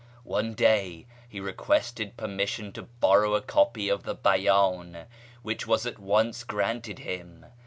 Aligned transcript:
One 0.23 0.55
day 0.55 1.05
he 1.29 1.39
requested 1.39 2.17
permission 2.17 2.71
to 2.73 2.81
borrow 2.81 3.35
a 3.35 3.41
copy 3.43 3.87
of 3.87 4.01
the 4.01 4.15
Beydn, 4.15 5.05
which 5.43 5.67
was 5.67 5.85
at 5.85 5.99
once 5.99 6.43
granted 6.43 6.97
him. 6.97 7.45